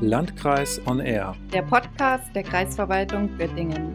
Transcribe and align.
Landkreis 0.00 0.80
on 0.86 1.00
Air. 1.00 1.34
Der 1.52 1.62
Podcast 1.62 2.34
der 2.34 2.42
Kreisverwaltung 2.42 3.36
Göttingen. 3.36 3.94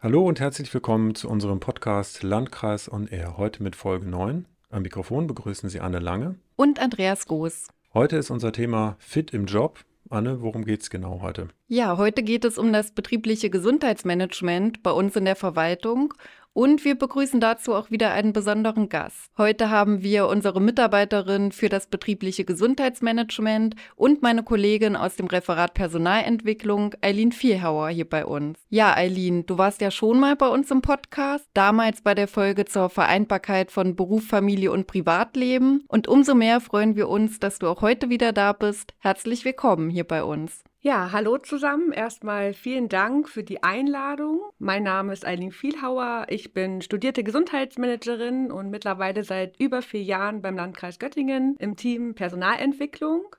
Hallo 0.00 0.26
und 0.26 0.40
herzlich 0.40 0.74
willkommen 0.74 1.14
zu 1.14 1.28
unserem 1.28 1.60
Podcast 1.60 2.22
Landkreis 2.22 2.92
on 2.92 3.06
Air. 3.06 3.36
Heute 3.36 3.62
mit 3.62 3.76
Folge 3.76 4.06
9. 4.06 4.46
Am 4.70 4.82
Mikrofon 4.82 5.26
begrüßen 5.26 5.68
Sie 5.68 5.80
Anne 5.80 6.00
Lange 6.00 6.34
und 6.56 6.80
Andreas 6.80 7.26
Goos. 7.26 7.68
Heute 7.94 8.16
ist 8.16 8.30
unser 8.30 8.52
Thema 8.52 8.96
Fit 8.98 9.32
im 9.32 9.46
Job. 9.46 9.84
Anne, 10.10 10.42
worum 10.42 10.64
geht 10.64 10.82
es 10.82 10.90
genau 10.90 11.20
heute? 11.22 11.48
Ja, 11.68 11.96
heute 11.96 12.24
geht 12.24 12.44
es 12.44 12.58
um 12.58 12.72
das 12.72 12.90
betriebliche 12.90 13.48
Gesundheitsmanagement 13.48 14.82
bei 14.82 14.90
uns 14.90 15.14
in 15.14 15.24
der 15.24 15.36
Verwaltung 15.36 16.14
und 16.52 16.84
wir 16.84 16.96
begrüßen 16.96 17.40
dazu 17.40 17.74
auch 17.74 17.90
wieder 17.90 18.12
einen 18.12 18.32
besonderen 18.32 18.88
Gast. 18.88 19.30
Heute 19.38 19.70
haben 19.70 20.02
wir 20.02 20.26
unsere 20.26 20.60
Mitarbeiterin 20.60 21.52
für 21.52 21.68
das 21.68 21.86
betriebliche 21.86 22.44
Gesundheitsmanagement 22.44 23.76
und 23.96 24.22
meine 24.22 24.42
Kollegin 24.42 24.96
aus 24.96 25.16
dem 25.16 25.26
Referat 25.26 25.74
Personalentwicklung, 25.74 26.94
Eileen 27.00 27.32
Vielhauer, 27.32 27.90
hier 27.90 28.08
bei 28.08 28.24
uns. 28.26 28.58
Ja, 28.68 28.96
Eileen, 28.96 29.46
du 29.46 29.58
warst 29.58 29.80
ja 29.80 29.90
schon 29.90 30.20
mal 30.20 30.36
bei 30.36 30.48
uns 30.48 30.70
im 30.70 30.82
Podcast, 30.82 31.48
damals 31.54 32.02
bei 32.02 32.14
der 32.14 32.28
Folge 32.28 32.64
zur 32.64 32.90
Vereinbarkeit 32.90 33.70
von 33.70 33.96
Beruf, 33.96 34.26
Familie 34.26 34.72
und 34.72 34.86
Privatleben. 34.86 35.84
Und 35.88 36.08
umso 36.08 36.34
mehr 36.34 36.60
freuen 36.60 36.96
wir 36.96 37.08
uns, 37.08 37.38
dass 37.38 37.58
du 37.58 37.68
auch 37.68 37.82
heute 37.82 38.10
wieder 38.10 38.32
da 38.32 38.52
bist. 38.52 38.94
Herzlich 38.98 39.44
willkommen 39.44 39.90
hier 39.90 40.04
bei 40.04 40.24
uns. 40.24 40.64
Ja, 40.82 41.12
hallo 41.12 41.36
zusammen. 41.36 41.92
Erstmal 41.92 42.54
vielen 42.54 42.88
Dank 42.88 43.28
für 43.28 43.44
die 43.44 43.62
Einladung. 43.62 44.40
Mein 44.58 44.82
Name 44.82 45.12
ist 45.12 45.26
Eileen 45.26 45.52
Vielhauer. 45.52 46.24
Ich 46.30 46.54
bin 46.54 46.80
studierte 46.80 47.22
Gesundheitsmanagerin 47.22 48.50
und 48.50 48.70
mittlerweile 48.70 49.22
seit 49.22 49.60
über 49.60 49.82
vier 49.82 50.02
Jahren 50.02 50.40
beim 50.40 50.56
Landkreis 50.56 50.98
Göttingen 50.98 51.54
im 51.58 51.76
Team 51.76 52.14
Personalentwicklung. 52.14 53.36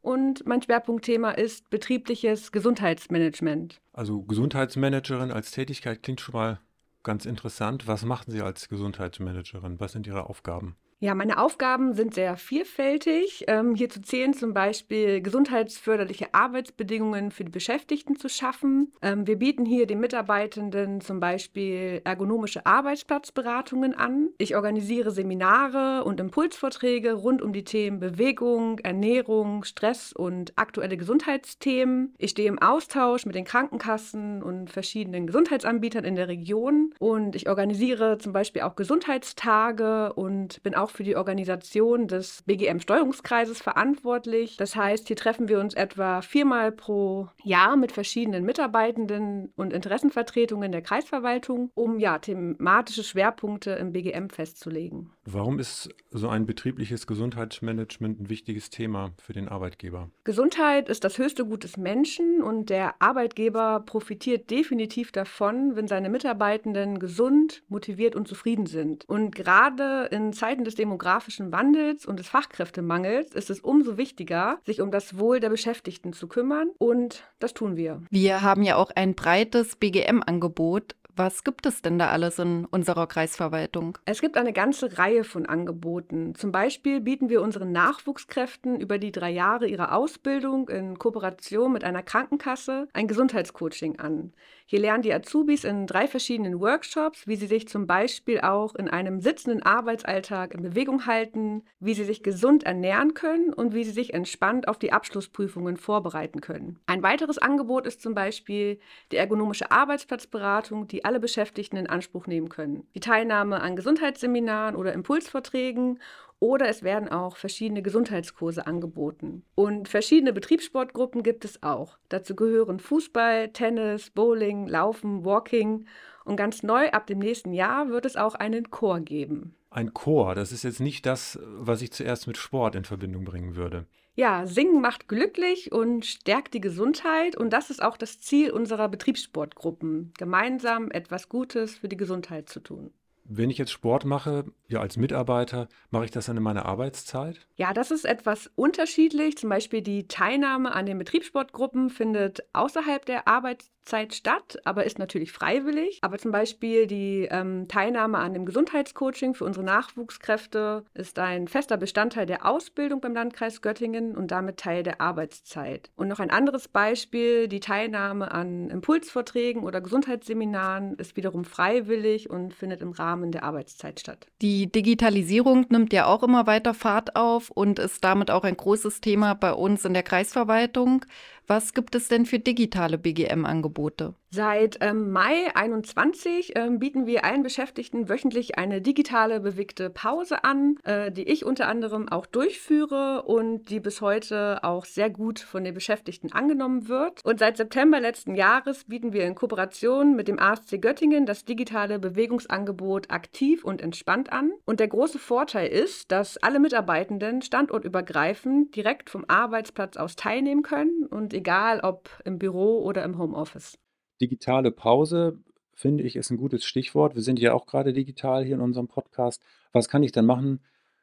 Und 0.00 0.46
mein 0.46 0.62
Schwerpunktthema 0.62 1.32
ist 1.32 1.70
betriebliches 1.70 2.52
Gesundheitsmanagement. 2.52 3.80
Also 3.92 4.22
Gesundheitsmanagerin 4.22 5.32
als 5.32 5.50
Tätigkeit 5.50 6.04
klingt 6.04 6.20
schon 6.20 6.34
mal 6.34 6.60
ganz 7.02 7.26
interessant. 7.26 7.88
Was 7.88 8.04
machen 8.04 8.30
Sie 8.30 8.42
als 8.42 8.68
Gesundheitsmanagerin? 8.68 9.80
Was 9.80 9.90
sind 9.90 10.06
Ihre 10.06 10.30
Aufgaben? 10.30 10.76
Ja, 10.98 11.14
meine 11.14 11.38
Aufgaben 11.38 11.92
sind 11.92 12.14
sehr 12.14 12.38
vielfältig. 12.38 13.44
Ähm, 13.48 13.74
hierzu 13.74 14.00
zählen 14.00 14.32
zum 14.32 14.54
Beispiel 14.54 15.20
gesundheitsförderliche 15.20 16.32
Arbeitsbedingungen 16.32 17.32
für 17.32 17.44
die 17.44 17.50
Beschäftigten 17.50 18.16
zu 18.16 18.30
schaffen. 18.30 18.94
Ähm, 19.02 19.26
wir 19.26 19.36
bieten 19.36 19.66
hier 19.66 19.86
den 19.86 20.00
Mitarbeitenden 20.00 21.02
zum 21.02 21.20
Beispiel 21.20 22.00
ergonomische 22.04 22.64
Arbeitsplatzberatungen 22.64 23.92
an. 23.92 24.30
Ich 24.38 24.56
organisiere 24.56 25.10
Seminare 25.10 26.02
und 26.02 26.18
Impulsvorträge 26.18 27.12
rund 27.12 27.42
um 27.42 27.52
die 27.52 27.64
Themen 27.64 28.00
Bewegung, 28.00 28.78
Ernährung, 28.78 29.64
Stress 29.64 30.14
und 30.14 30.54
aktuelle 30.56 30.96
Gesundheitsthemen. 30.96 32.14
Ich 32.16 32.30
stehe 32.30 32.48
im 32.48 32.58
Austausch 32.58 33.26
mit 33.26 33.34
den 33.34 33.44
Krankenkassen 33.44 34.42
und 34.42 34.70
verschiedenen 34.70 35.26
Gesundheitsanbietern 35.26 36.04
in 36.04 36.14
der 36.14 36.28
Region 36.28 36.94
und 36.98 37.36
ich 37.36 37.50
organisiere 37.50 38.16
zum 38.16 38.32
Beispiel 38.32 38.62
auch 38.62 38.76
Gesundheitstage 38.76 40.14
und 40.14 40.62
bin 40.62 40.74
auch 40.74 40.85
auch 40.86 40.90
für 40.90 41.02
die 41.02 41.16
Organisation 41.16 42.06
des 42.06 42.42
BGM-Steuerungskreises 42.46 43.60
verantwortlich. 43.60 44.56
Das 44.56 44.76
heißt, 44.76 45.08
hier 45.08 45.16
treffen 45.16 45.48
wir 45.48 45.58
uns 45.58 45.74
etwa 45.74 46.22
viermal 46.22 46.70
pro 46.70 47.28
Jahr 47.42 47.76
mit 47.76 47.90
verschiedenen 47.90 48.44
Mitarbeitenden 48.44 49.52
und 49.56 49.72
Interessenvertretungen 49.72 50.70
der 50.70 50.82
Kreisverwaltung, 50.82 51.70
um 51.74 51.98
ja 51.98 52.18
thematische 52.20 53.02
Schwerpunkte 53.02 53.72
im 53.72 53.92
BGM 53.92 54.28
festzulegen. 54.28 55.10
Warum 55.24 55.58
ist 55.58 55.88
so 56.10 56.28
ein 56.28 56.46
betriebliches 56.46 57.08
Gesundheitsmanagement 57.08 58.20
ein 58.20 58.30
wichtiges 58.30 58.70
Thema 58.70 59.10
für 59.20 59.32
den 59.32 59.48
Arbeitgeber? 59.48 60.08
Gesundheit 60.22 60.88
ist 60.88 61.02
das 61.02 61.18
höchste 61.18 61.44
Gut 61.44 61.64
des 61.64 61.76
Menschen 61.76 62.42
und 62.42 62.70
der 62.70 62.94
Arbeitgeber 63.02 63.82
profitiert 63.84 64.50
definitiv 64.50 65.10
davon, 65.10 65.74
wenn 65.74 65.88
seine 65.88 66.10
Mitarbeitenden 66.10 67.00
gesund, 67.00 67.64
motiviert 67.68 68.14
und 68.14 68.28
zufrieden 68.28 68.66
sind. 68.66 69.04
Und 69.08 69.34
gerade 69.34 70.08
in 70.12 70.32
Zeiten 70.32 70.62
des 70.64 70.75
demografischen 70.76 71.52
Wandels 71.52 72.06
und 72.06 72.18
des 72.18 72.28
Fachkräftemangels 72.28 73.34
ist 73.34 73.50
es 73.50 73.60
umso 73.60 73.96
wichtiger, 73.96 74.58
sich 74.64 74.80
um 74.80 74.90
das 74.90 75.18
Wohl 75.18 75.40
der 75.40 75.50
Beschäftigten 75.50 76.12
zu 76.12 76.28
kümmern 76.28 76.70
und 76.78 77.24
das 77.38 77.54
tun 77.54 77.76
wir. 77.76 78.02
Wir 78.10 78.42
haben 78.42 78.62
ja 78.62 78.76
auch 78.76 78.90
ein 78.94 79.14
breites 79.14 79.76
BGM-Angebot. 79.76 80.94
Was 81.18 81.44
gibt 81.44 81.64
es 81.64 81.80
denn 81.80 81.98
da 81.98 82.10
alles 82.10 82.38
in 82.38 82.66
unserer 82.66 83.06
Kreisverwaltung? 83.06 83.96
Es 84.04 84.20
gibt 84.20 84.36
eine 84.36 84.52
ganze 84.52 84.98
Reihe 84.98 85.24
von 85.24 85.46
Angeboten. 85.46 86.34
Zum 86.34 86.52
Beispiel 86.52 87.00
bieten 87.00 87.30
wir 87.30 87.40
unseren 87.40 87.72
Nachwuchskräften 87.72 88.78
über 88.78 88.98
die 88.98 89.12
drei 89.12 89.30
Jahre 89.30 89.66
ihrer 89.66 89.94
Ausbildung 89.94 90.68
in 90.68 90.98
Kooperation 90.98 91.72
mit 91.72 91.84
einer 91.84 92.02
Krankenkasse 92.02 92.88
ein 92.92 93.08
Gesundheitscoaching 93.08 93.98
an. 93.98 94.34
Hier 94.66 94.80
lernen 94.80 95.02
die 95.02 95.14
Azubis 95.14 95.64
in 95.64 95.86
drei 95.86 96.06
verschiedenen 96.06 96.60
Workshops, 96.60 97.26
wie 97.26 97.36
sie 97.36 97.46
sich 97.46 97.66
zum 97.66 97.86
Beispiel 97.86 98.40
auch 98.40 98.74
in 98.74 98.90
einem 98.90 99.20
sitzenden 99.20 99.62
Arbeitsalltag 99.62 100.52
in 100.52 100.62
Bewegung 100.62 101.06
halten, 101.06 101.62
wie 101.80 101.94
sie 101.94 102.04
sich 102.04 102.22
gesund 102.24 102.64
ernähren 102.64 103.14
können 103.14 103.54
und 103.54 103.74
wie 103.74 103.84
sie 103.84 103.92
sich 103.92 104.12
entspannt 104.12 104.68
auf 104.68 104.78
die 104.78 104.92
Abschlussprüfungen 104.92 105.78
vorbereiten 105.78 106.42
können. 106.42 106.78
Ein 106.86 107.02
weiteres 107.02 107.38
Angebot 107.38 107.86
ist 107.86 108.02
zum 108.02 108.14
Beispiel 108.14 108.80
die 109.12 109.16
ergonomische 109.16 109.70
Arbeitsplatzberatung, 109.70 110.88
die 110.88 111.05
alle 111.06 111.20
Beschäftigten 111.20 111.76
in 111.76 111.86
Anspruch 111.86 112.26
nehmen 112.26 112.48
können. 112.48 112.86
Die 112.94 113.00
Teilnahme 113.00 113.60
an 113.60 113.76
Gesundheitsseminaren 113.76 114.74
oder 114.74 114.92
Impulsvorträgen 114.92 116.00
oder 116.38 116.68
es 116.68 116.82
werden 116.82 117.08
auch 117.08 117.36
verschiedene 117.36 117.80
Gesundheitskurse 117.80 118.66
angeboten. 118.66 119.44
Und 119.54 119.88
verschiedene 119.88 120.32
Betriebssportgruppen 120.32 121.22
gibt 121.22 121.44
es 121.44 121.62
auch. 121.62 121.96
Dazu 122.08 122.34
gehören 122.36 122.80
Fußball, 122.80 123.50
Tennis, 123.52 124.10
Bowling, 124.10 124.66
Laufen, 124.66 125.24
Walking. 125.24 125.86
Und 126.24 126.36
ganz 126.36 126.62
neu 126.62 126.90
ab 126.90 127.06
dem 127.06 127.20
nächsten 127.20 127.52
Jahr 127.52 127.88
wird 127.88 128.04
es 128.04 128.16
auch 128.16 128.34
einen 128.34 128.70
Chor 128.70 129.00
geben. 129.00 129.54
Ein 129.70 129.94
Chor, 129.94 130.34
das 130.34 130.52
ist 130.52 130.64
jetzt 130.64 130.80
nicht 130.80 131.06
das, 131.06 131.38
was 131.42 131.82
ich 131.82 131.92
zuerst 131.92 132.26
mit 132.26 132.36
Sport 132.36 132.74
in 132.74 132.84
Verbindung 132.84 133.24
bringen 133.24 133.56
würde. 133.56 133.86
Ja, 134.18 134.46
Singen 134.46 134.80
macht 134.80 135.08
glücklich 135.08 135.72
und 135.72 136.06
stärkt 136.06 136.54
die 136.54 136.60
Gesundheit 136.60 137.36
und 137.36 137.50
das 137.50 137.68
ist 137.70 137.82
auch 137.82 137.98
das 137.98 138.18
Ziel 138.18 138.50
unserer 138.50 138.88
Betriebssportgruppen, 138.88 140.12
gemeinsam 140.16 140.90
etwas 140.90 141.28
Gutes 141.28 141.76
für 141.76 141.88
die 141.88 141.98
Gesundheit 141.98 142.48
zu 142.48 142.60
tun. 142.60 142.94
Wenn 143.28 143.50
ich 143.50 143.58
jetzt 143.58 143.72
Sport 143.72 144.04
mache, 144.04 144.44
ja 144.68 144.80
als 144.80 144.96
Mitarbeiter, 144.96 145.68
mache 145.90 146.04
ich 146.04 146.10
das 146.10 146.26
dann 146.26 146.36
in 146.36 146.42
meiner 146.42 146.66
Arbeitszeit? 146.66 147.46
Ja, 147.56 147.72
das 147.72 147.90
ist 147.90 148.04
etwas 148.04 148.50
unterschiedlich. 148.54 149.36
Zum 149.36 149.50
Beispiel 149.50 149.82
die 149.82 150.08
Teilnahme 150.08 150.72
an 150.72 150.86
den 150.86 150.98
Betriebssportgruppen 150.98 151.90
findet 151.90 152.44
außerhalb 152.52 153.04
der 153.06 153.28
Arbeitszeit 153.28 154.14
statt, 154.14 154.58
aber 154.64 154.84
ist 154.84 154.98
natürlich 154.98 155.32
freiwillig. 155.32 155.98
Aber 156.02 156.18
zum 156.18 156.32
Beispiel 156.32 156.86
die 156.86 157.28
ähm, 157.30 157.68
Teilnahme 157.68 158.18
an 158.18 158.34
dem 158.34 158.44
Gesundheitscoaching 158.44 159.34
für 159.34 159.44
unsere 159.44 159.64
Nachwuchskräfte 159.64 160.84
ist 160.94 161.18
ein 161.18 161.48
fester 161.48 161.76
Bestandteil 161.76 162.26
der 162.26 162.44
Ausbildung 162.46 163.00
beim 163.00 163.14
Landkreis 163.14 163.62
Göttingen 163.62 164.16
und 164.16 164.30
damit 164.30 164.58
Teil 164.58 164.82
der 164.82 165.00
Arbeitszeit. 165.00 165.90
Und 165.96 166.08
noch 166.08 166.20
ein 166.20 166.30
anderes 166.30 166.68
Beispiel, 166.68 167.48
die 167.48 167.60
Teilnahme 167.60 168.32
an 168.32 168.70
Impulsvorträgen 168.70 169.62
oder 169.62 169.80
Gesundheitsseminaren 169.80 170.94
ist 170.96 171.16
wiederum 171.16 171.44
freiwillig 171.44 172.28
und 172.28 172.54
findet 172.54 172.82
im 172.82 172.92
Rahmen 172.92 173.15
Rahmen 173.16 173.32
der 173.32 173.44
Arbeitszeit 173.44 173.98
statt. 173.98 174.26
Die 174.42 174.70
Digitalisierung 174.70 175.64
nimmt 175.70 175.92
ja 175.94 176.04
auch 176.04 176.22
immer 176.22 176.46
weiter 176.46 176.74
Fahrt 176.74 177.16
auf 177.16 177.50
und 177.50 177.78
ist 177.78 178.04
damit 178.04 178.30
auch 178.30 178.44
ein 178.44 178.56
großes 178.56 179.00
Thema 179.00 179.34
bei 179.34 179.52
uns 179.52 179.86
in 179.86 179.94
der 179.94 180.02
Kreisverwaltung. 180.02 181.06
Was 181.46 181.72
gibt 181.72 181.94
es 181.94 182.08
denn 182.08 182.26
für 182.26 182.38
digitale 182.38 182.98
BGM-Angebote? 182.98 184.14
Seit 184.30 184.78
ähm, 184.80 185.12
Mai 185.12 185.54
21 185.54 186.52
ähm, 186.56 186.80
bieten 186.80 187.06
wir 187.06 187.24
allen 187.24 187.44
Beschäftigten 187.44 188.08
wöchentlich 188.08 188.58
eine 188.58 188.82
digitale 188.82 189.38
bewegte 189.38 189.88
Pause 189.88 190.42
an, 190.42 190.76
äh, 190.82 191.12
die 191.12 191.22
ich 191.22 191.44
unter 191.44 191.68
anderem 191.68 192.08
auch 192.08 192.26
durchführe 192.26 193.22
und 193.22 193.70
die 193.70 193.78
bis 193.78 194.00
heute 194.00 194.64
auch 194.64 194.84
sehr 194.84 195.10
gut 195.10 195.38
von 195.38 195.62
den 195.62 195.74
Beschäftigten 195.74 196.32
angenommen 196.32 196.88
wird. 196.88 197.24
Und 197.24 197.38
seit 197.38 197.56
September 197.56 198.00
letzten 198.00 198.34
Jahres 198.34 198.84
bieten 198.84 199.12
wir 199.12 199.24
in 199.24 199.36
Kooperation 199.36 200.16
mit 200.16 200.26
dem 200.26 200.40
ASC 200.40 200.82
Göttingen 200.82 201.24
das 201.24 201.44
digitale 201.44 202.00
Bewegungsangebot 202.00 203.10
aktiv 203.10 203.64
und 203.64 203.80
entspannt 203.80 204.32
an. 204.32 204.50
Und 204.64 204.80
der 204.80 204.88
große 204.88 205.20
Vorteil 205.20 205.68
ist, 205.68 206.10
dass 206.10 206.36
alle 206.38 206.58
Mitarbeitenden 206.58 207.42
standortübergreifend 207.42 208.74
direkt 208.74 209.08
vom 209.08 209.24
Arbeitsplatz 209.28 209.96
aus 209.96 210.16
teilnehmen 210.16 210.62
können 210.62 211.06
und 211.06 211.32
egal 211.32 211.80
ob 211.80 212.10
im 212.24 212.38
Büro 212.38 212.82
oder 212.82 213.04
im 213.04 213.18
Homeoffice. 213.18 213.78
Digitale 214.20 214.70
Pause, 214.70 215.38
finde 215.74 216.04
ich, 216.04 216.16
ist 216.16 216.30
ein 216.30 216.38
gutes 216.38 216.64
Stichwort. 216.64 217.14
Wir 217.14 217.22
sind 217.22 217.38
ja 217.38 217.52
auch 217.52 217.66
gerade 217.66 217.92
digital 217.92 218.44
hier 218.44 218.54
in 218.54 218.60
unserem 218.60 218.88
Podcast. 218.88 219.42
Was 219.72 219.88
kann 219.88 220.02
ich 220.02 220.12
denn 220.12 220.26
machen, 220.26 220.60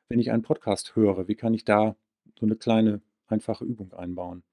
wenn 0.10 0.20
ich 0.20 0.32
einen 0.32 0.42
Podcast 0.42 0.96
höre? 0.96 1.28
Wie 1.28 1.36
kann 1.36 1.54
ich 1.54 1.64
da 1.64 1.96
so 2.40 2.46
eine 2.46 2.56
kleine, 2.56 3.02
einfache 3.28 3.66
Übung 3.66 3.94
einbauen? 3.94 4.44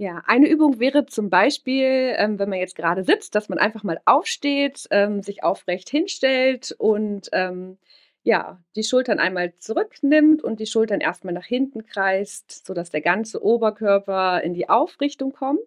Ja, 0.00 0.22
eine 0.26 0.48
Übung 0.48 0.78
wäre 0.78 1.06
zum 1.06 1.28
Beispiel, 1.28 2.14
ähm, 2.16 2.38
wenn 2.38 2.48
man 2.48 2.60
jetzt 2.60 2.76
gerade 2.76 3.02
sitzt, 3.02 3.34
dass 3.34 3.48
man 3.48 3.58
einfach 3.58 3.82
mal 3.82 4.00
aufsteht, 4.04 4.86
ähm, 4.92 5.22
sich 5.22 5.42
aufrecht 5.42 5.90
hinstellt 5.90 6.72
und 6.78 7.28
ähm, 7.32 7.78
ja, 8.22 8.62
die 8.76 8.84
Schultern 8.84 9.18
einmal 9.18 9.56
zurücknimmt 9.56 10.44
und 10.44 10.60
die 10.60 10.66
Schultern 10.66 11.00
erstmal 11.00 11.34
nach 11.34 11.46
hinten 11.46 11.84
kreist, 11.84 12.64
sodass 12.64 12.90
der 12.90 13.00
ganze 13.00 13.42
Oberkörper 13.42 14.40
in 14.42 14.54
die 14.54 14.68
Aufrichtung 14.68 15.32
kommt. 15.32 15.60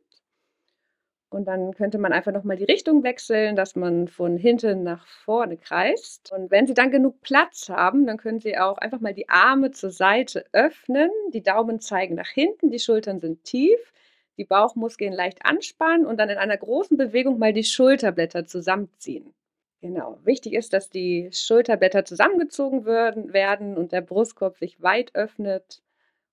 Und 1.32 1.46
dann 1.46 1.74
könnte 1.74 1.98
man 1.98 2.12
einfach 2.12 2.34
nochmal 2.34 2.58
die 2.58 2.66
Richtung 2.66 3.04
wechseln, 3.04 3.56
dass 3.56 3.78
man 3.78 4.10
von 4.10 4.36
hinten 4.36 4.84
nach 4.84 5.08
vorne 5.08 5.56
kreist. 5.56 6.30
Und 6.34 6.52
wenn 6.52 6.68
Sie 6.68 6.74
dann 6.74 6.92
genug 6.92 7.22
Platz 7.22 7.70
haben, 7.70 8.06
dann 8.06 8.18
können 8.18 8.42
Sie 8.42 8.58
auch 8.58 8.78
einfach 8.78 9.00
mal 9.00 9.14
die 9.14 9.30
Arme 9.30 9.72
zur 9.72 9.92
Seite 9.92 10.46
öffnen. 10.52 11.10
Die 11.34 11.42
Daumen 11.42 11.80
zeigen 11.80 12.16
nach 12.16 12.28
hinten, 12.28 12.70
die 12.70 12.80
Schultern 12.80 13.20
sind 13.20 13.46
tief, 13.46 13.94
die 14.38 14.44
Bauchmuskeln 14.44 15.14
leicht 15.14 15.46
anspannen 15.46 16.06
und 16.06 16.20
dann 16.20 16.30
in 16.30 16.38
einer 16.38 16.58
großen 16.58 16.98
Bewegung 16.98 17.40
mal 17.40 17.54
die 17.54 17.64
Schulterblätter 17.64 18.46
zusammenziehen. 18.46 19.34
Genau. 19.80 20.20
Wichtig 20.26 20.54
ist, 20.54 20.74
dass 20.74 20.90
die 20.90 21.30
Schulterblätter 21.32 22.04
zusammengezogen 22.04 22.86
werden, 22.86 23.78
und 23.78 23.94
der 23.94 24.02
Brustkorb 24.02 24.58
sich 24.58 24.82
weit 24.82 25.16
öffnet 25.16 25.82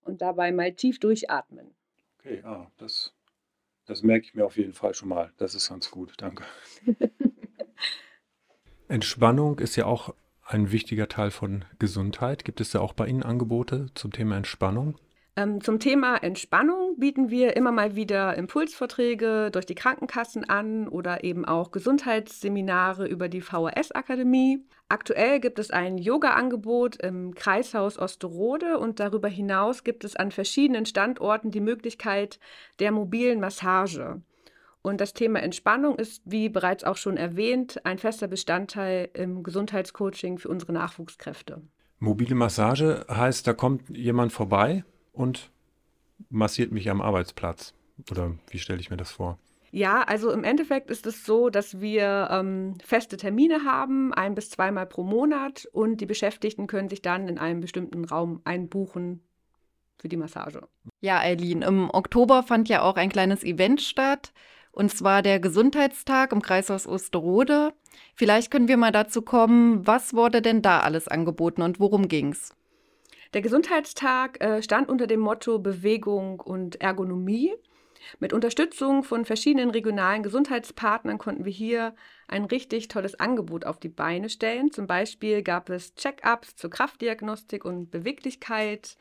und 0.05 0.23
dabei 0.23 0.51
mal 0.51 0.73
tief 0.73 0.99
durchatmen. 0.99 1.73
Okay, 2.19 2.43
ah, 2.45 2.67
das 2.79 3.15
das 3.89 4.03
merke 4.03 4.27
ich 4.27 4.35
mir 4.35 4.45
auf 4.45 4.57
jeden 4.57 4.75
Fall 4.75 4.95
schon 4.95 5.09
mal. 5.09 5.33
Das 5.39 5.55
ist 5.55 5.69
ganz 5.69 5.91
gut. 5.91 6.13
Danke. 6.19 6.45
Entspannung 8.89 9.59
ist 9.59 9.77
ja 9.77 9.87
auch 9.87 10.15
ein 10.45 10.73
wichtiger 10.73 11.09
Teil 11.09 11.31
von 11.31 11.65
Gesundheit. 11.79 12.45
Gibt 12.45 12.61
es 12.61 12.71
da 12.71 12.81
auch 12.81 12.93
bei 12.93 13.07
Ihnen 13.07 13.23
Angebote 13.23 13.87
zum 13.95 14.13
Thema 14.13 14.37
Entspannung? 14.37 14.97
Ähm, 15.37 15.61
zum 15.61 15.79
Thema 15.79 16.17
Entspannung 16.17 16.88
bieten 16.99 17.31
wir 17.31 17.57
immer 17.57 17.73
mal 17.73 17.95
wieder 17.95 18.37
Impulsvorträge 18.37 19.51
durch 19.53 19.67
die 19.67 19.75
Krankenkassen 19.75 20.49
an 20.49 20.89
oder 20.89 21.25
eben 21.25 21.45
auch 21.45 21.71
Gesundheitsseminare 21.71 23.07
über 23.07 23.29
die 23.29 23.41
VHS-Akademie. 23.41 24.65
Aktuell 24.89 25.39
gibt 25.41 25.59
es 25.59 25.71
ein 25.71 25.99
Yoga-Angebot 25.99 26.97
im 26.97 27.35
Kreishaus 27.35 27.99
Osterode 27.99 28.79
und 28.79 29.01
darüber 29.01 29.29
hinaus 29.29 29.85
gibt 29.85 30.05
es 30.05 30.17
an 30.17 30.33
verschiedenen 30.33 30.87
Standorten 30.87 31.51
die 31.51 31.61
Möglichkeit 31.61 32.41
der 32.81 32.91
mobilen 32.91 33.39
Massage. 33.39 34.21
Und 34.83 35.01
das 35.01 35.13
Thema 35.13 35.41
Entspannung 35.41 35.97
ist, 35.97 36.23
wie 36.25 36.49
bereits 36.49 36.85
auch 36.85 36.97
schon 36.97 37.17
erwähnt, 37.17 37.85
ein 37.85 37.99
fester 37.99 38.29
Bestandteil 38.29 39.11
im 39.13 39.43
Gesundheitscoaching 39.43 40.39
für 40.39 40.49
unsere 40.49 40.73
Nachwuchskräfte. 40.73 41.63
Mobile 41.99 42.35
Massage 42.35 43.05
heißt, 43.11 43.47
da 43.47 43.53
kommt 43.53 43.91
jemand 43.91 44.33
vorbei 44.33 44.85
und 45.13 45.51
massiert 46.31 46.73
mich 46.73 46.91
am 46.91 47.01
Arbeitsplatz. 47.01 47.75
Oder 48.11 48.35
wie 48.51 48.59
stelle 48.59 48.81
ich 48.81 48.91
mir 48.91 48.97
das 48.97 49.11
vor? 49.11 49.39
Ja, 49.71 50.03
also 50.03 50.31
im 50.31 50.45
Endeffekt 50.45 50.91
ist 50.91 51.07
es 51.07 51.27
so, 51.27 51.51
dass 51.51 51.81
wir 51.81 52.29
ähm, 52.31 52.75
feste 52.83 53.17
Termine 53.17 53.65
haben, 53.65 54.15
ein 54.15 54.35
bis 54.35 54.51
zweimal 54.51 54.87
pro 54.87 55.03
Monat 55.03 55.69
und 55.73 56.01
die 56.01 56.07
Beschäftigten 56.07 56.67
können 56.67 56.89
sich 56.89 57.03
dann 57.03 57.29
in 57.29 57.39
einem 57.39 57.61
bestimmten 57.61 58.05
Raum 58.05 58.41
einbuchen 58.45 59.23
für 59.99 60.09
die 60.09 60.17
Massage. 60.17 60.63
Ja, 61.01 61.19
Eileen, 61.19 61.63
im 61.63 61.91
Oktober 61.91 62.43
fand 62.43 62.69
ja 62.69 62.83
auch 62.83 62.97
ein 62.97 63.11
kleines 63.11 63.45
Event 63.45 63.83
statt 63.83 64.33
und 64.73 64.91
zwar 64.91 65.23
der 65.23 65.39
Gesundheitstag 65.41 66.33
im 66.33 66.41
Kreishaus 66.41 66.87
Osterode. 66.87 67.75
Vielleicht 68.15 68.51
können 68.51 68.69
wir 68.69 68.77
mal 68.77 68.93
dazu 68.93 69.23
kommen, 69.23 69.87
was 69.87 70.15
wurde 70.15 70.41
denn 70.41 70.63
da 70.63 70.81
alles 70.81 71.09
angeboten 71.09 71.63
und 71.63 71.79
worum 71.79 72.09
ging's? 72.09 72.55
Der 73.35 73.43
Gesundheitstag 73.43 74.43
äh, 74.43 74.63
stand 74.63 74.89
unter 74.89 75.07
dem 75.07 75.21
Motto 75.21 75.59
Bewegung 75.59 76.41
und 76.41 76.81
Ergonomie. 76.81 77.55
Mit 78.21 78.33
Unterstützung 78.33 79.03
von 79.03 79.27
verschiedenen 79.27 79.71
regionalen 79.71 80.23
Gesundheitspartnern 80.23 81.19
konnten 81.19 81.45
wir 81.45 81.53
hier 81.53 81.95
ein 82.27 82.47
richtig 82.47 82.89
tolles 82.89 83.21
Angebot 83.21 83.67
auf 83.67 83.79
die 83.79 83.91
Beine 83.91 84.31
stellen. 84.31 84.71
Zum 84.71 84.87
Beispiel 84.87 85.43
gab 85.43 85.69
es 85.69 85.95
Check-ups 85.95 86.57
zur 86.57 86.71
Kraftdiagnostik 86.71 87.65
und 87.67 87.91
Beweglichkeit, 87.91 88.97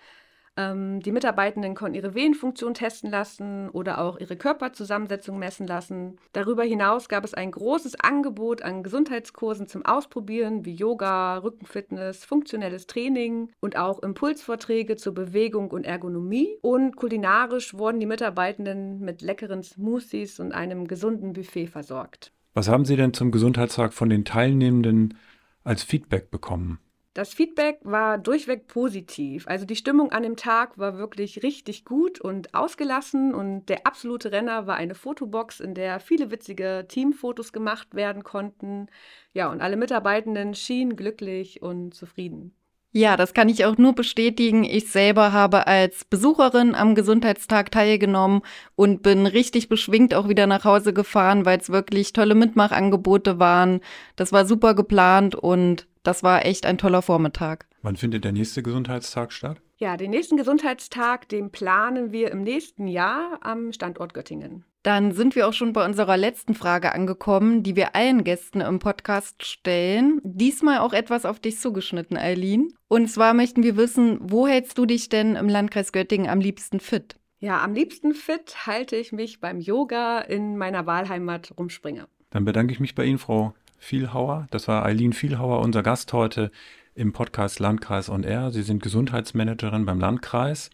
ähm, 0.58 1.00
die 1.02 1.12
Mitarbeitenden 1.12 1.76
konnten 1.76 1.96
ihre 1.96 2.16
Venenfunktion 2.16 2.74
testen 2.74 3.12
lassen 3.12 3.70
oder 3.70 4.02
auch 4.02 4.20
ihre 4.20 4.36
Körperzusammensetzung 4.36 5.38
messen 5.38 5.68
lassen. 5.68 6.18
Darüber 6.34 6.64
hinaus 6.64 7.08
gab 7.08 7.24
es 7.24 7.36
ein 7.36 7.52
großes 7.52 8.00
Angebot 8.00 8.64
an 8.64 8.82
Gesundheitskursen 8.82 9.68
zum 9.68 9.86
Ausprobieren 9.86 10.66
wie 10.66 10.74
Yoga, 10.74 11.38
Rückenfitness, 11.38 12.26
funktionelles 12.26 12.88
Training 12.88 13.52
und 13.60 13.78
auch 13.78 14.02
Impulsvorträge 14.02 14.96
zur 14.96 15.14
Bewegung 15.14 15.70
und 15.70 15.86
Ergonomie. 15.86 16.58
Und 16.62 16.96
kulinarisch 16.96 17.76
wurden 17.76 18.00
die 18.00 18.08
Mitarbeitenden 18.08 19.00
mit 19.00 19.22
leckeren 19.22 19.62
Smoothies 19.62 20.40
und 20.40 20.54
einem 20.54 20.88
gesunden 20.88 21.34
Buffet 21.34 21.68
versorgt. 21.68 22.34
Was 22.56 22.68
haben 22.68 22.86
Sie 22.86 22.96
denn 22.96 23.14
zum 23.14 23.30
Gesundheitstag 23.32 23.94
von 23.94 24.10
den 24.10 24.26
Teilnehmenden 24.26 25.16
als 25.64 25.84
Feedback 25.84 26.32
bekommen? 26.32 26.80
Das 27.18 27.34
Feedback 27.34 27.80
war 27.82 28.20
durchweg 28.20 28.68
positiv. 28.68 29.48
Also 29.48 29.66
die 29.66 29.76
Stimmung 29.76 30.12
an 30.12 30.22
dem 30.22 30.36
Tag 30.36 30.78
war 30.78 31.00
wirklich 31.00 31.42
richtig 31.42 31.84
gut 31.84 32.22
und 32.22 32.54
ausgelassen 32.54 33.34
und 33.34 33.66
der 33.70 33.88
absolute 33.88 34.32
Renner 34.32 34.68
war 34.68 34.76
eine 34.76 34.94
Fotobox, 34.94 35.60
in 35.60 35.74
der 35.74 36.00
viele 36.00 36.30
witzige 36.30 36.86
Teamfotos 36.88 37.52
gemacht 37.52 37.96
werden 37.96 38.24
konnten. 38.24 38.86
Ja, 39.34 39.50
und 39.50 39.62
alle 39.62 39.78
Mitarbeitenden 39.78 40.54
schienen 40.54 40.96
glücklich 40.96 41.64
und 41.64 41.96
zufrieden. 41.96 42.54
Ja, 42.92 43.18
das 43.18 43.34
kann 43.34 43.50
ich 43.50 43.66
auch 43.66 43.80
nur 43.80 43.94
bestätigen. 43.94 44.64
Ich 44.64 44.92
selber 44.92 45.34
habe 45.34 45.66
als 45.66 46.06
Besucherin 46.06 46.76
am 46.76 46.94
Gesundheitstag 46.94 47.72
teilgenommen 47.72 48.42
und 48.76 49.02
bin 49.02 49.26
richtig 49.26 49.70
beschwingt 49.70 50.14
auch 50.14 50.30
wieder 50.30 50.46
nach 50.46 50.66
Hause 50.66 50.94
gefahren, 50.94 51.46
weil 51.46 51.58
es 51.58 51.72
wirklich 51.72 52.14
tolle 52.14 52.36
Mitmachangebote 52.36 53.40
waren. 53.40 53.82
Das 54.16 54.32
war 54.32 54.46
super 54.46 54.76
geplant 54.76 55.34
und 55.34 55.88
das 56.08 56.24
war 56.24 56.46
echt 56.46 56.66
ein 56.66 56.78
toller 56.78 57.02
Vormittag. 57.02 57.68
Wann 57.82 57.98
findet 57.98 58.24
der 58.24 58.32
nächste 58.32 58.64
Gesundheitstag 58.64 59.34
statt? 59.34 59.62
Ja, 59.78 59.98
den 59.98 60.12
nächsten 60.12 60.38
Gesundheitstag, 60.38 61.28
den 61.28 61.52
planen 61.52 62.14
wir 62.14 62.32
im 62.32 62.44
nächsten 62.44 62.88
Jahr 62.88 63.40
am 63.42 63.74
Standort 63.74 64.14
Göttingen. 64.14 64.64
Dann 64.84 65.12
sind 65.12 65.36
wir 65.36 65.50
auch 65.50 65.54
schon 65.54 65.74
bei 65.74 65.84
unserer 65.84 66.16
letzten 66.16 66.56
Frage 66.56 66.94
angekommen, 66.94 67.62
die 67.62 67.76
wir 67.76 67.94
allen 67.94 68.24
Gästen 68.24 68.62
im 68.62 68.80
Podcast 68.80 69.46
stellen. 69.46 70.22
Diesmal 70.24 70.78
auch 70.78 70.94
etwas 70.94 71.26
auf 71.26 71.42
dich 71.42 71.60
zugeschnitten, 71.60 72.16
Eileen. 72.16 72.70
Und 72.88 73.12
zwar 73.12 73.34
möchten 73.34 73.62
wir 73.62 73.76
wissen, 73.76 74.18
wo 74.22 74.48
hältst 74.48 74.78
du 74.78 74.86
dich 74.86 75.10
denn 75.10 75.36
im 75.36 75.50
Landkreis 75.50 75.92
Göttingen 75.92 76.30
am 76.30 76.40
liebsten 76.40 76.80
fit? 76.80 77.18
Ja, 77.40 77.62
am 77.62 77.74
liebsten 77.74 78.14
fit 78.14 78.66
halte 78.66 78.96
ich 78.96 79.12
mich 79.12 79.42
beim 79.42 79.60
Yoga 79.60 80.20
in 80.20 80.58
meiner 80.58 80.86
Wahlheimat 80.86 81.52
Rumspringe. 81.58 82.08
Dann 82.30 82.46
bedanke 82.46 82.72
ich 82.72 82.80
mich 82.80 82.96
bei 82.96 83.04
Ihnen, 83.04 83.20
Frau 83.20 83.54
Vielhauer. 83.78 84.48
Das 84.52 84.68
war 84.68 84.86
Eileen 84.86 85.14
Vielhauer, 85.14 85.60
unser 85.60 85.84
Gast 85.84 86.14
heute 86.14 86.52
im 86.96 87.14
Podcast 87.14 87.60
Landkreis 87.60 88.10
on 88.10 88.24
Air. 88.24 88.52
Sie 88.52 88.64
sind 88.64 88.82
Gesundheitsmanagerin 88.82 89.86
beim 89.86 90.00
Landkreis 90.00 90.70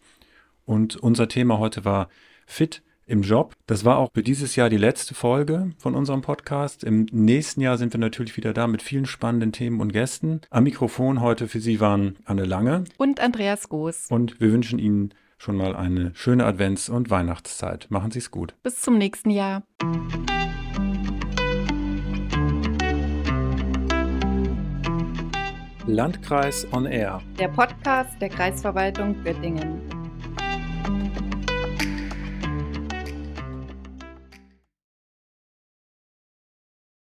und 0.64 0.96
unser 0.96 1.28
Thema 1.28 1.58
heute 1.58 1.84
war 1.84 2.08
Fit 2.46 2.82
im 3.06 3.22
Job. 3.22 3.54
Das 3.66 3.84
war 3.84 3.98
auch 3.98 4.10
für 4.14 4.22
dieses 4.22 4.56
Jahr 4.56 4.70
die 4.70 4.78
letzte 4.78 5.14
Folge 5.14 5.72
von 5.78 5.94
unserem 5.94 6.22
Podcast. 6.22 6.84
Im 6.84 7.06
nächsten 7.12 7.60
Jahr 7.60 7.76
sind 7.76 7.92
wir 7.92 8.00
natürlich 8.00 8.36
wieder 8.36 8.52
da 8.52 8.66
mit 8.66 8.82
vielen 8.82 9.06
spannenden 9.06 9.52
Themen 9.52 9.80
und 9.80 9.92
Gästen. 9.92 10.40
Am 10.50 10.64
Mikrofon 10.64 11.20
heute 11.20 11.48
für 11.48 11.60
Sie 11.60 11.80
waren 11.80 12.16
Anne 12.24 12.44
Lange 12.44 12.84
und 12.96 13.20
Andreas 13.20 13.68
Goos. 13.68 14.06
Und 14.08 14.40
wir 14.40 14.52
wünschen 14.52 14.78
Ihnen 14.78 15.12
schon 15.36 15.56
mal 15.56 15.76
eine 15.76 16.12
schöne 16.14 16.46
Advents- 16.46 16.88
und 16.88 17.10
Weihnachtszeit. 17.10 17.90
Machen 17.90 18.10
Sie 18.10 18.20
es 18.20 18.30
gut. 18.30 18.54
Bis 18.62 18.80
zum 18.80 18.96
nächsten 18.96 19.30
Jahr. 19.30 19.64
Landkreis 25.86 26.66
on 26.72 26.86
Air. 26.86 27.20
Der 27.38 27.48
Podcast 27.48 28.18
der 28.18 28.30
Kreisverwaltung 28.30 29.22
Göttingen. 29.22 29.93